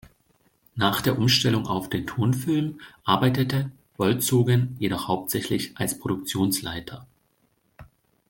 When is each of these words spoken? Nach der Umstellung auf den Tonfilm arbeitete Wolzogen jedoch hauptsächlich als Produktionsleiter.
Nach 0.73 0.99
der 0.99 1.15
Umstellung 1.19 1.67
auf 1.67 1.87
den 1.87 2.07
Tonfilm 2.07 2.79
arbeitete 3.03 3.69
Wolzogen 3.97 4.75
jedoch 4.79 5.07
hauptsächlich 5.07 5.77
als 5.77 5.99
Produktionsleiter. 5.99 7.05